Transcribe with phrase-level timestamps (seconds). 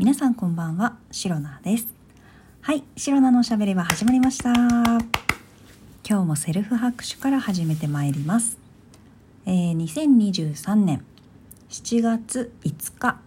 [0.00, 1.86] 皆さんこんばんは、シロナです。
[2.62, 4.50] はい、シロナのおしゃべりは始まりました。
[4.54, 8.56] 今日もセルフ拍手から始めてまいります。
[9.44, 11.04] えー、2023年
[11.68, 13.20] 7月5日、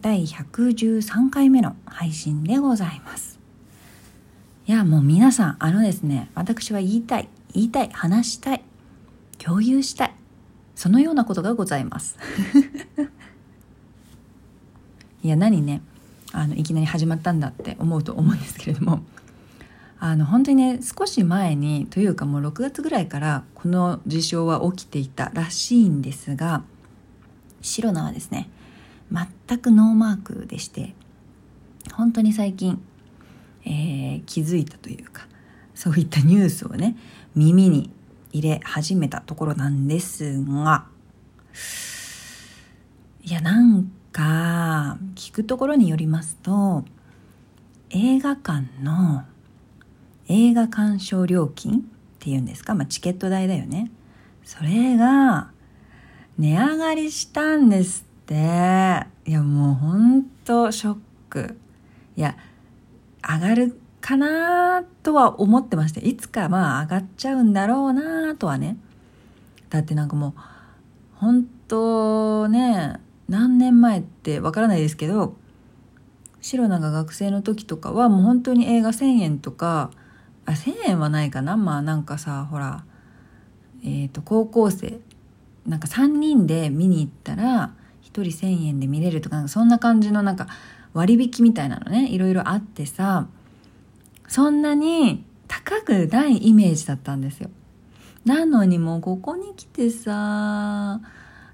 [0.00, 3.40] 第113回目の配信でございます。
[4.68, 8.62] いや、もう皆さん、あのですね、私は言いたい、言いたい、話したい、
[9.38, 10.14] 共有したい、
[10.76, 12.16] そのようなことがございます。
[15.24, 15.82] いや、何ね、
[16.36, 19.00] あのいきなり始まったんだって思うと思うんですけれども。
[19.98, 26.64] あの本当にね少し前にというかもう6月ぐらいからこの事象は起きていたらしいんですが
[27.62, 28.50] シロナはですね
[29.10, 30.94] 全くノーマークでして
[31.94, 32.78] 本当に最近、
[33.64, 35.26] えー、気づいたというか
[35.74, 36.94] そういったニュースをね
[37.34, 37.90] 耳に
[38.32, 40.84] 入れ始めたところなんですが
[43.24, 46.84] いやなんか聞くところによりますと
[47.90, 49.24] 映画館の
[50.26, 51.82] 映画鑑賞料金っ
[52.18, 53.90] ていうんですか、まあ、チケット代だよね。
[54.42, 55.50] それが
[56.38, 58.34] 値上がりしたんですって。
[59.26, 60.96] いやもうほんとショッ
[61.28, 61.58] ク。
[62.16, 62.36] いや
[63.22, 68.78] 上がるかなとは思ってましていつかまあ上がっちゃうんだろうなとはね。
[69.68, 70.32] だってなんかもう
[71.16, 75.36] 本当ね何年前ってわからないですけど
[76.40, 79.90] シロナが学生の時とかはもう本当に映画1,000円とか
[80.44, 81.56] あ1,000円はないかな？
[81.56, 82.84] まあなんかさほら
[83.82, 85.00] えっ、ー、と高校生
[85.66, 90.46] なんか3人で見に行ったら1人1,000円で見れるとかそんな感じのなんか
[90.94, 93.26] 割引みたいなのねいろいろあってさ
[94.28, 97.50] そんなに高くないイメージだったんですよ。
[98.24, 101.00] なのにもうここに来てさ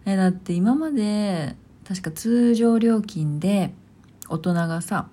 [0.05, 1.55] えだって今まで
[1.87, 3.73] 確か通常料金で
[4.29, 5.09] 大人がさ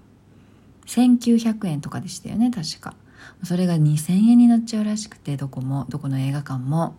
[0.86, 2.95] 1900円とかでしたよね確か。
[3.44, 6.95] それが2000円になっちゃうらしくてどこもどこの映画館も。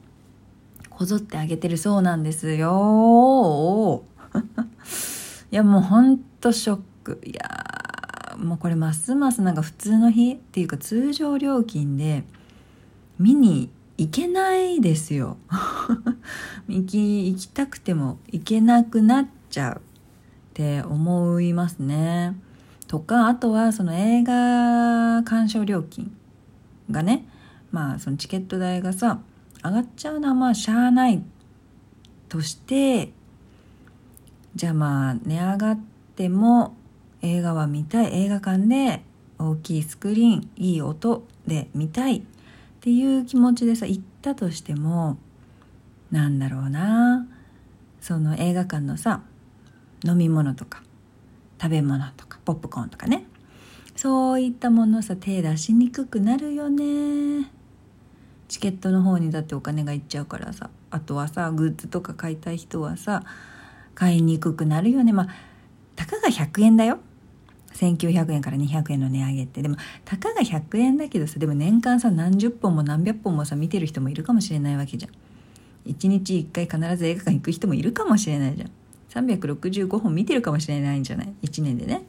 [0.90, 4.04] こぞってあげてるそうなんですよ。
[5.50, 7.20] いやもうほんとショック。
[7.24, 12.24] いやもうこれますますなんか普通の日っていうか通常料金で
[13.18, 15.36] 見に行けないですよ。
[16.68, 19.80] 行き行きたくても行けなくなっちゃうっ
[20.54, 22.36] て思いますね。
[22.86, 26.10] とかあとはその映画鑑賞料金
[26.90, 27.24] がね
[27.70, 29.20] まあそのチケット代がさ
[29.62, 31.22] 上がっちゃうのはまあしゃあない
[32.28, 33.12] として
[34.56, 35.80] じゃあまあ値上がっ
[36.16, 36.74] ても
[37.22, 39.02] 映画は見たい映画館で
[39.38, 42.22] 大きいスクリーンいい音で見たいっ
[42.80, 45.18] ていう気持ちでさ行ったとしても
[46.10, 47.26] なんだろうな
[48.00, 49.22] その映画館のさ
[50.04, 50.82] 飲み物とか
[51.60, 53.26] 食べ物とかポップコーンとかね。
[53.96, 57.50] そういったものさ手出しにくくなるよね。
[58.48, 60.70] チケットの方にだってお金がいっちゃうからさ。
[60.90, 63.22] あとはさグッズとか買いたい人はさ
[63.94, 65.12] 買いにくくなるよね。
[65.12, 65.28] まあ
[65.96, 66.98] たかが100円だよ。
[67.74, 69.62] 1900円から200円の値上げって。
[69.62, 75.12] でもたかが100円だけどさでも年間さ何十本も何百本もさ見てる人もいるかもしれないわけじゃん。
[75.90, 78.70] 1日1回必ず映画館行く人もいるかもしれないじゃん。
[79.10, 82.02] 365本見てるかもしれないんじゃない？1年でね。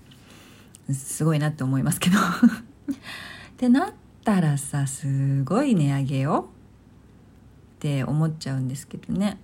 [0.93, 2.17] すごいなって思いますけど。
[2.19, 2.21] っ
[3.57, 6.49] てなったらさすごい値上げよ
[7.75, 9.37] って思っちゃうんですけどね。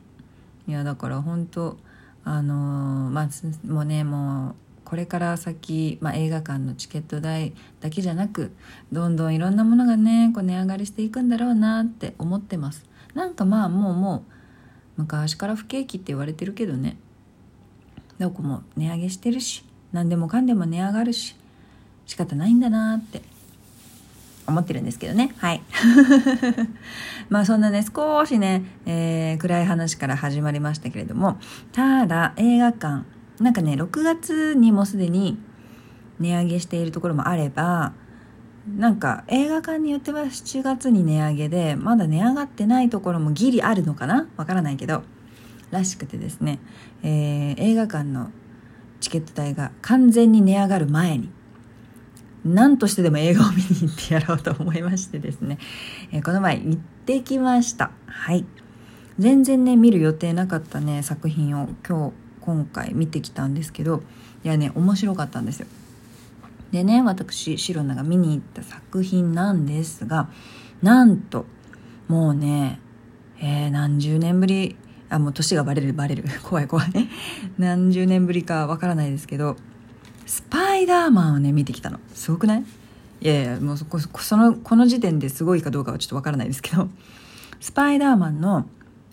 [0.68, 1.78] いやだから本当
[2.24, 3.30] あのー、まあ
[3.66, 8.52] もうねもうこれから先、まあ、映画館のチケット代だけじゃなく
[8.92, 12.86] どんどんいろんなものがねこう値上がりしていくんだろうなって思ってます。
[13.14, 14.26] なんかまあもうも
[14.98, 16.98] う昔から不景気って言われてるけどね。
[18.20, 21.36] どこも値上げしてるし何でもかんでも値上がるし
[22.06, 23.22] 仕方ないんだなって
[24.48, 25.36] 思ってるんですけどね。
[25.38, 25.62] はい。
[27.30, 31.38] まあそんなね少しね、えー、暗い話から始まりましたけれども
[31.74, 33.04] ただ映画館
[33.42, 35.38] なんかね6月にもすでに
[36.20, 37.94] 値上げしているところもあれば
[38.78, 44.28] なんか映画館によっては7月に値上げでまだ値上がってないところもギリあるのかな？
[44.38, 45.04] わからないけど。
[45.72, 46.60] らしくてですね、
[47.04, 48.32] えー、映画館の
[49.00, 51.30] チケット代が完全に値上がる前に
[52.46, 55.58] 何としてでも映画を見に行ってやろうと思いましてですね、
[56.12, 57.92] えー、この前行ってきました。
[58.06, 58.46] はい。
[59.20, 64.04] 全然ね見る予定なかったね作品を今日今回見てきたんですけど
[64.44, 65.68] いやね面白かったんですよ。
[66.72, 70.30] でね私シロナが見に行った作品なんですが
[70.82, 71.46] なんと
[72.08, 72.80] もうね、
[73.40, 74.76] えー、何十年ぶり
[75.10, 76.24] あもう年がバレるバレる。
[76.44, 76.92] 怖い怖い。
[77.58, 79.56] 何十年ぶりかわからないですけど
[80.26, 82.00] スパイダーマンをね見てきたの。
[82.14, 82.64] すごくない？
[83.22, 86.88] いやいやもうそこそのこの時点ですごいかどうかはちょっとわからないですけど
[87.60, 88.68] スパイダーマンの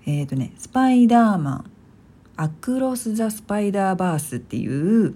[0.05, 1.65] えっ、ー、とねスパイダーマン
[2.37, 5.15] アクロス・ザ・スパイダーバースっていう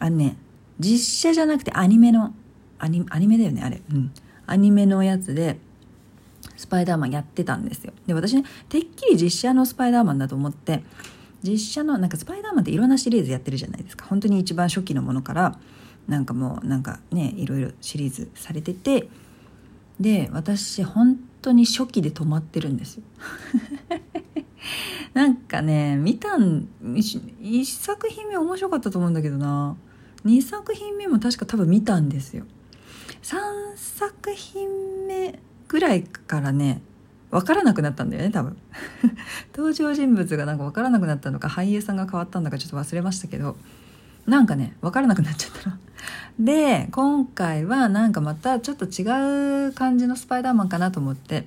[0.00, 0.36] あのね
[0.80, 2.34] 実写じゃなくてアニメの
[2.78, 3.80] アニアニメだよねあれ。
[3.92, 4.12] うん。
[4.46, 5.58] アニメのやつで
[6.56, 7.92] スパイダーマンやってたんですよ。
[8.06, 10.82] で私ねてっきり実写のスパイダーマンだと思って
[11.42, 14.06] 実写のなんかスパイダーマンっていろんなシリーズやってるじゃないですか。
[14.06, 15.58] 本当に一番初期のものから
[16.08, 19.08] なんかもうなんかねいろいろシリーズされてて
[20.00, 23.02] で私本当に初期で止まってるんですよ。
[25.14, 29.76] なんかね見たん1作品目面白かったと思うんだけどな。
[30.24, 32.44] 2作品目も確か多分見たんですよ。
[33.22, 33.36] 3
[33.76, 34.68] 作品
[35.06, 35.38] 目
[35.68, 36.80] ぐらいからね
[37.30, 38.56] 分からなくなったんだよね多分
[39.54, 43.56] 登場人物がなんか分からなくなったのか俳優さんが変わったんだかちょっと忘れましたけど
[44.26, 45.76] なんかね分からなくなっちゃったの。
[46.38, 51.46] で今回はなんかまたちょっと違う感じのスパイダーマンかなと思って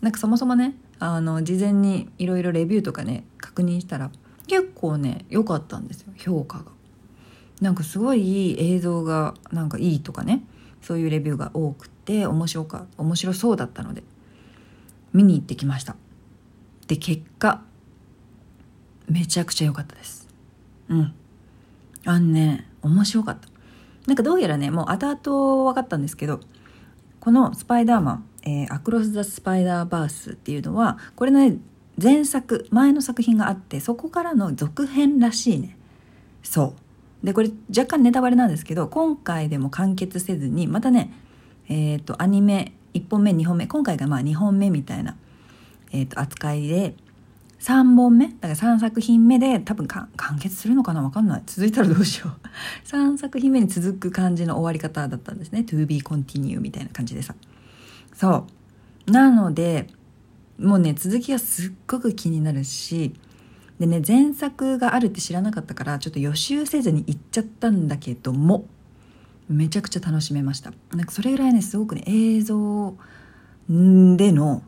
[0.00, 4.10] なんかそもそもねあの事前にいろいろレビューとかね確認したら
[4.46, 6.64] 結構ね良かったんですよ評価が。
[7.60, 10.44] なんかすごいいい映像がなんかいいとかね
[10.82, 14.02] そういうレビューが多くて面白か面白そうだったので
[15.12, 15.96] 見に行ってきました。
[16.86, 17.62] で結果
[19.08, 20.28] めちゃくちゃ良かったです。
[20.88, 21.14] うん。
[22.04, 23.48] あんね面白かった。
[24.06, 26.40] なんかどうやらねもう後々分かったんですけど
[27.20, 31.58] この「スパイダーマン、えー、アクロス・ザ・スパイダーバース」っていうのはこれね
[32.02, 35.76] 前作前の作品があってそこからの続編らしいね。
[36.42, 36.87] そう。
[37.22, 41.12] でこれ若干ネタバレなんですけど今回でも完結せずにまたね
[41.68, 45.16] えっ、ー、とアニメ1本目2本目今回がまあ2本目みたいな、
[45.92, 46.94] えー、と扱いで
[47.60, 51.42] 3本目だから3作品目で多分完結するのかな分かんない。
[51.44, 52.46] 続いたらどうしよう。
[52.86, 55.64] 3作品目に続く感じの終わり方だったんですね。
[55.66, 57.34] To be continue みたいな感じでさ。
[58.14, 58.46] そ
[59.08, 59.10] う。
[59.10, 59.88] なので
[60.58, 63.14] もうね続きがすっごく気になるし
[63.78, 68.66] でね前作があるって知らなかったからちょっと予習せずに行っちゃったんだけども
[69.48, 70.72] めちゃくちゃ楽しめました。
[70.94, 72.94] なんかそれぐらいねすごくね映像
[73.68, 74.62] での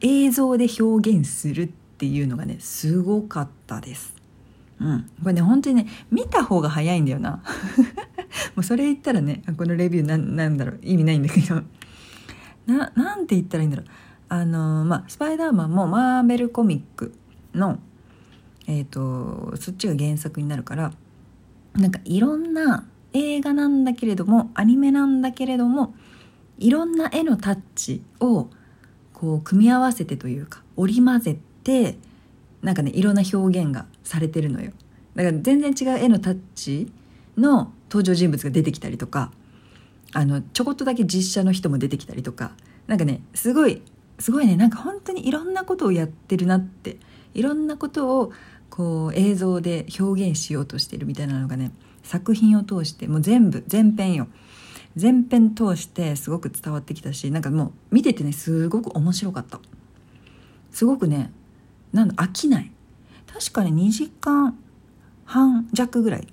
[0.00, 1.68] 映像で表現するっ
[1.98, 4.14] ていうのがねすごかったです。
[4.80, 5.10] うん。
[5.22, 7.42] これね本当にね見た方が早いんだよな。
[8.56, 11.62] もうそれ言ったらねこのレビューななんだろう意味ないんだけど。
[12.66, 13.86] ななんて言ったらいいんだろう。
[14.30, 17.12] あのまあスパイダーマンもマーベルコミック
[17.52, 17.80] の
[18.70, 20.92] え、ー、とそっちが原作になるから
[21.74, 25.94] なんかいろんな映画なんだけれどもアニメなんだけれども
[26.58, 28.48] いろんな絵のタッチを
[29.12, 31.98] こう組み合わせてというか織り交ぜて
[32.62, 34.72] なんかねいろんな表現がされてるのよ。
[35.16, 36.92] だから全然違う絵のタッチ
[37.36, 39.32] の登場人物が出てきたりとか
[40.12, 42.52] あのちょこっとだけ実写の人も出てきたりとか
[42.86, 43.82] なんかねすごい
[44.20, 46.98] すごいねなんか本当にいろんなことをやってるなって
[47.34, 48.32] いろんなことを
[48.70, 51.72] こう映像で表現しようとしてるみたいなのがね
[52.02, 54.28] 作品を通してもう全部全編よ。
[54.96, 59.60] 全編通してすごく伝わってきたしなんかもう見ててねすごく面白かった。
[60.72, 61.32] すごくね
[61.92, 62.72] なんだ飽きない。
[63.32, 64.58] 確かに2時間
[65.24, 66.26] 半弱ぐらい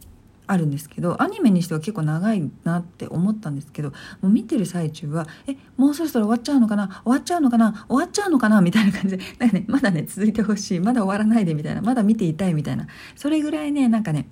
[0.47, 3.89] あるんですけどアニメにしては結構長いなって思ったんですけど
[4.21, 14.29] もう見てる最中はえもうそろそろ終わっちゃうのかな終わっちゃうのかな終わっちゃうのかなみたいな感じでなんか、ね、まだね続いてほしいまだ終わらないでみたいなまだ見ていたいみたいなそれぐらいねなんかね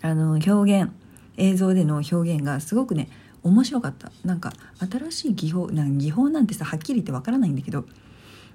[0.00, 0.90] あの表現
[1.36, 3.08] 映像での表現がすごくね
[3.42, 4.10] 面白かった。
[4.24, 4.52] なんか
[4.90, 7.84] 新しい技法なん技法なんてさはっきり言ってわからないんだけど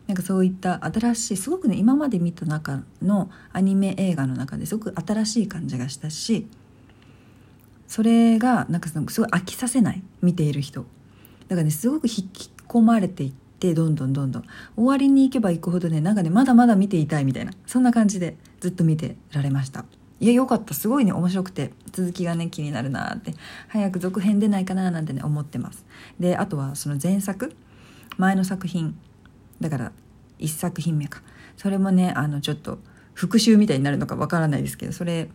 [0.08, 6.48] なんかそういった新しいすごくね今まで見た中のアニメ映画の中ですごく新しい感じがしたし
[7.88, 10.86] それがなんかすごい飽きさせない見ている人。
[11.48, 14.44] だからねすごく引き込まれていってどんどんどんどん。
[14.76, 17.54] 終わりに行けば行くほどねなんかねまだまだ見ていたいみたいな。
[17.66, 19.86] そんな感じでずっと見てられました。
[20.20, 20.74] いやよかった。
[20.74, 21.72] すごいね面白くて。
[21.92, 23.36] 続きがね気になるなって。
[23.68, 25.86] 早く続編出ないかななんてね思ってます。
[26.20, 27.56] であとはその前作。
[28.18, 28.98] 前の作品。
[29.60, 29.92] だから
[30.40, 31.22] 1作品目か。
[31.58, 32.80] それもねあのちょっと
[33.14, 35.30] 復習みたいになるのかわからないですけどそれ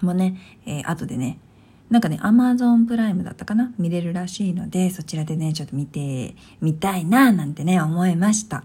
[0.00, 0.36] もね、
[0.66, 1.38] えー、後でね
[1.88, 3.72] なんかねアマゾンプライムだったかな？
[3.78, 8.64] 見れるらしいのでそちらでねちょっと見てみたいななんてね思いました。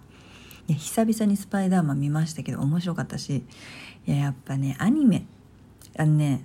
[0.68, 3.44] いや久々にスパイダーマン見ましたけど面白かったし
[4.08, 5.26] いややっぱねアニメ。
[5.98, 6.44] あのね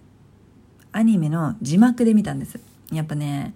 [0.92, 2.60] アニメの字幕で見たんです。
[2.92, 3.54] やっぱね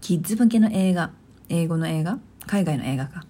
[0.00, 1.10] キッズ向けの映画。
[1.48, 2.18] 英語の映画？
[2.46, 3.24] 海外の映画か。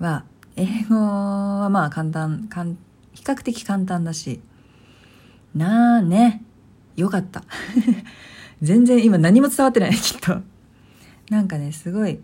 [0.00, 0.24] は
[0.56, 2.76] 英語はまあ簡単かん
[3.12, 4.40] 比較的簡単だし。
[5.54, 6.42] なあね。
[7.00, 7.44] よかった。
[8.62, 10.40] 全然今何も伝わってない きっと。
[11.30, 12.18] なんかねすごい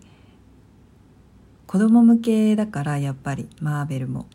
[1.65, 4.27] 子供向けだからやっぱりマーベルも。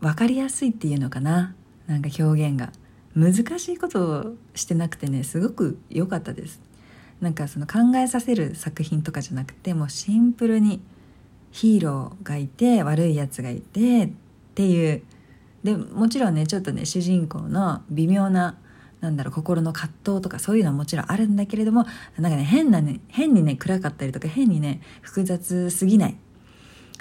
[0.00, 1.54] 分かりやすいっていうのかな。
[1.86, 2.72] なんか表現が。
[3.14, 6.60] 難しいことをしてなくてねすごく良かったです。
[7.20, 10.80] なんかその考えさせる作品とかじゃなくてもうシンプルに
[11.50, 14.10] ヒーローがいて悪いやつがいてっ
[14.54, 15.02] ていう。
[15.64, 18.56] でもちろんねちょっとね主人公の微妙な
[19.00, 21.86] なんだろう心の葛藤とかそういうのはもちろんあるんだけれども
[22.18, 26.16] なんかね変なね変にね暗かったりとか変にね複雑すぎない。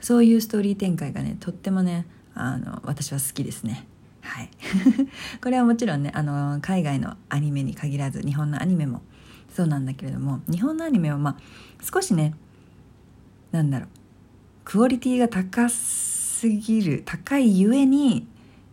[0.02, 3.86] そういうストーリー展開がねとってもねあの私は好きですね。
[4.22, 4.50] はい。
[5.44, 9.02] これはもちろんねあの海外のアニメに限らず日本のアニメも
[9.54, 11.38] そうなんだけれども日本のアニメはまあ
[11.84, 12.34] 少しね
[13.52, 13.90] なんだろう
[14.64, 18.28] クオリティが高すぎる高いゆえに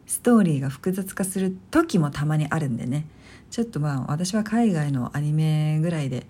[0.07, 3.07] ストーリーが複雑化する時もたまにあるんでね。
[3.51, 6.27] ちょっとまあ私は海外のアニメぐらいで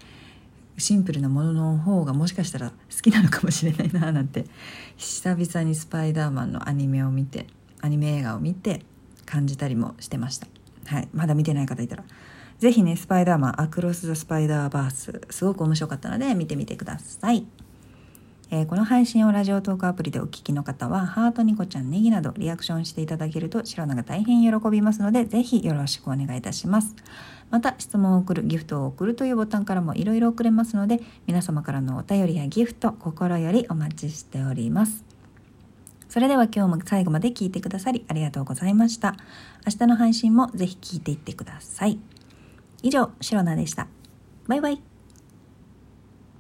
[0.79, 4.45] シンプルなものの方がもしかしたら好きなのかもしれないななんて
[4.97, 7.47] 久々にスパイダーマンのアニメを見て
[7.81, 8.83] アニメ映画を見て
[9.25, 10.47] 感じたりもしてました。
[10.87, 11.09] はい。
[11.13, 12.05] まだ見てない方いたら
[12.59, 17.47] 是非ねスパイダーマンアクロス・ザ・スパイダーバースすごく面白かったので見てみてください。
[18.51, 26.95] えー、この配信をラジオトークアプリでお聞きの方は、ハートニコちゃんネギなどリアクションしていただけると、白菜が大変喜びますので、ぜひよろしくお願いいたします。
[27.51, 35.05] また、質問を送る、ギフトを送るというボタンからもいろいろ送れますので、皆様からのお便りやギフト、心よりお待ちしております。
[36.09, 39.17] それでは今日も最後まで聞いてくださりありがとうございました。
[39.67, 41.99] 明日の配信もぜひ聞いていってください。
[42.83, 43.89] 以上、シロナでした。
[44.47, 44.96] バイバイ。